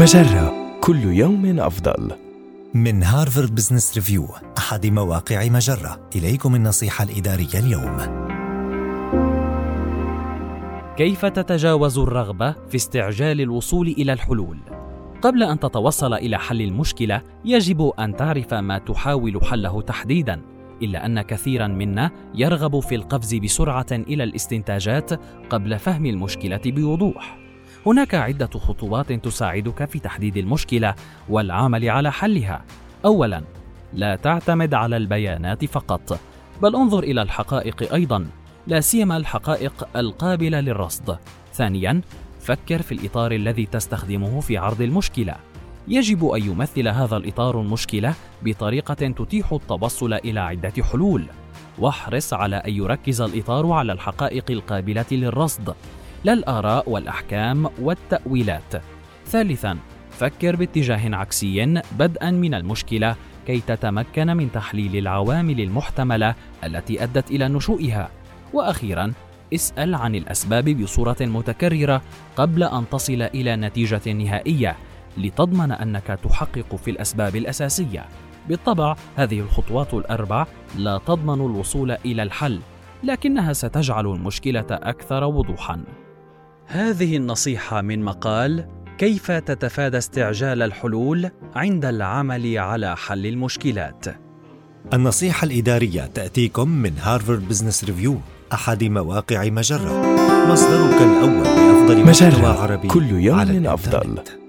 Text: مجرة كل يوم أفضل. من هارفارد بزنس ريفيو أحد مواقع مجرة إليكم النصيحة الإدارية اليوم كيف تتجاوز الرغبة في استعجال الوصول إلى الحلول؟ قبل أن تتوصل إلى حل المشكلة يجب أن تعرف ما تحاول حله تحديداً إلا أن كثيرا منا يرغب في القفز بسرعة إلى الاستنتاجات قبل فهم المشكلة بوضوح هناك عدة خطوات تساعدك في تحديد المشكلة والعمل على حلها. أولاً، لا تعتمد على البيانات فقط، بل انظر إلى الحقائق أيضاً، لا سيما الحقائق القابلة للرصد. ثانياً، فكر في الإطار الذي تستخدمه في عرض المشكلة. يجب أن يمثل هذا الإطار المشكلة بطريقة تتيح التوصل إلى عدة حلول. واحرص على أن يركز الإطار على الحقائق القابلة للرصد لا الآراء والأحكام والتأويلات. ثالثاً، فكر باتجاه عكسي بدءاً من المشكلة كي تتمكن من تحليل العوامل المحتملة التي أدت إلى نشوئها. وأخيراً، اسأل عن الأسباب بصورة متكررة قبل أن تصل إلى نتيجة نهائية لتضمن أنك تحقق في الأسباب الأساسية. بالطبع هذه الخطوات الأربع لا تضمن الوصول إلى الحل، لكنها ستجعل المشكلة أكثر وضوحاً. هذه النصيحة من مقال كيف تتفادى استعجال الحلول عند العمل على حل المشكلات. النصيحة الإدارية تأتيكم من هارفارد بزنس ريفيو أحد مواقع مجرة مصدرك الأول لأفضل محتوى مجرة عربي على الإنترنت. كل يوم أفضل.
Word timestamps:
مجرة 0.00 0.78
كل 0.80 1.04
يوم 1.04 1.60
أفضل. 1.60 2.12
من 2.74 3.02
هارفارد 3.02 3.54
بزنس 3.54 3.94
ريفيو 3.94 4.28
أحد 4.58 4.86
مواقع 4.86 5.48
مجرة 5.48 6.08
إليكم 6.16 6.54
النصيحة 6.54 7.04
الإدارية 7.04 7.58
اليوم 7.58 7.98
كيف 10.96 11.26
تتجاوز 11.26 11.98
الرغبة 11.98 12.52
في 12.52 12.74
استعجال 12.76 13.40
الوصول 13.40 13.88
إلى 13.88 14.12
الحلول؟ 14.12 14.58
قبل 15.22 15.42
أن 15.42 15.60
تتوصل 15.60 16.14
إلى 16.14 16.38
حل 16.38 16.62
المشكلة 16.62 17.22
يجب 17.44 17.92
أن 17.98 18.16
تعرف 18.16 18.54
ما 18.54 18.78
تحاول 18.78 19.40
حله 19.44 19.82
تحديداً 19.82 20.40
إلا 20.82 21.06
أن 21.06 21.22
كثيرا 21.22 21.66
منا 21.66 22.10
يرغب 22.34 22.80
في 22.80 22.94
القفز 22.94 23.34
بسرعة 23.34 23.86
إلى 23.92 24.24
الاستنتاجات 24.24 25.10
قبل 25.50 25.78
فهم 25.78 26.06
المشكلة 26.06 26.60
بوضوح 26.66 27.49
هناك 27.86 28.14
عدة 28.14 28.46
خطوات 28.46 29.12
تساعدك 29.12 29.84
في 29.84 29.98
تحديد 29.98 30.36
المشكلة 30.36 30.94
والعمل 31.28 31.90
على 31.90 32.12
حلها. 32.12 32.64
أولاً، 33.04 33.42
لا 33.92 34.16
تعتمد 34.16 34.74
على 34.74 34.96
البيانات 34.96 35.64
فقط، 35.64 36.20
بل 36.62 36.76
انظر 36.76 37.02
إلى 37.02 37.22
الحقائق 37.22 37.92
أيضاً، 37.94 38.26
لا 38.66 38.80
سيما 38.80 39.16
الحقائق 39.16 39.88
القابلة 39.96 40.60
للرصد. 40.60 41.18
ثانياً، 41.52 42.00
فكر 42.40 42.82
في 42.82 42.92
الإطار 42.92 43.32
الذي 43.32 43.66
تستخدمه 43.66 44.40
في 44.40 44.56
عرض 44.56 44.80
المشكلة. 44.82 45.34
يجب 45.88 46.24
أن 46.26 46.42
يمثل 46.42 46.88
هذا 46.88 47.16
الإطار 47.16 47.60
المشكلة 47.60 48.14
بطريقة 48.42 48.94
تتيح 48.94 49.52
التوصل 49.52 50.12
إلى 50.12 50.40
عدة 50.40 50.82
حلول. 50.82 51.24
واحرص 51.78 52.32
على 52.32 52.56
أن 52.56 52.72
يركز 52.72 53.20
الإطار 53.20 53.72
على 53.72 53.92
الحقائق 53.92 54.50
القابلة 54.50 55.04
للرصد 55.10 55.74
لا 56.24 56.32
الآراء 56.32 56.90
والأحكام 56.90 57.68
والتأويلات. 57.80 58.82
ثالثاً، 59.26 59.78
فكر 60.10 60.56
باتجاه 60.56 61.16
عكسي 61.16 61.82
بدءاً 61.98 62.30
من 62.30 62.54
المشكلة 62.54 63.16
كي 63.46 63.60
تتمكن 63.60 64.36
من 64.36 64.52
تحليل 64.52 64.96
العوامل 64.96 65.60
المحتملة 65.60 66.34
التي 66.64 67.04
أدت 67.04 67.30
إلى 67.30 67.48
نشوئها. 67.48 68.10
وأخيراً، 68.52 69.12
اسأل 69.54 69.94
عن 69.94 70.14
الأسباب 70.14 70.64
بصورة 70.64 71.16
متكررة 71.20 72.02
قبل 72.36 72.62
أن 72.62 72.84
تصل 72.90 73.22
إلى 73.22 73.56
نتيجة 73.56 74.12
نهائية 74.12 74.76
لتضمن 75.18 75.72
أنك 75.72 76.18
تحقق 76.24 76.76
في 76.76 76.90
الأسباب 76.90 77.36
الأساسية. 77.36 78.04
بالطبع 78.48 78.96
هذه 79.16 79.40
الخطوات 79.40 79.94
الأربع 79.94 80.46
لا 80.78 80.98
تضمن 81.06 81.46
الوصول 81.46 81.90
إلى 81.90 82.22
الحل، 82.22 82.60
لكنها 83.04 83.52
ستجعل 83.52 84.06
المشكلة 84.06 84.66
أكثر 84.70 85.24
وضوحاً. 85.24 85.84
هذه 86.72 87.16
النصيحة 87.16 87.82
من 87.82 88.02
مقال 88.02 88.66
كيف 88.98 89.30
تتفادى 89.30 89.98
استعجال 89.98 90.62
الحلول 90.62 91.30
عند 91.54 91.84
العمل 91.84 92.58
على 92.58 92.96
حل 92.96 93.26
المشكلات. 93.26 94.04
النصيحة 94.92 95.44
الإدارية 95.44 96.06
تأتيكم 96.06 96.68
من 96.68 96.92
هارفارد 96.98 97.48
بزنس 97.48 97.84
ريفيو 97.84 98.18
أحد 98.52 98.84
مواقع 98.84 99.48
مجرة 99.48 100.02
مصدرك 100.52 101.02
الأول 101.02 101.44
لأفضل 101.44 102.04
محتوى 102.04 102.28
مجرة 102.30 102.62
عربي 102.62 102.88
على 102.88 102.93
الإنترنت. 102.93 103.04
كل 103.04 103.24
يوم 103.24 104.18
أفضل. 104.18 104.39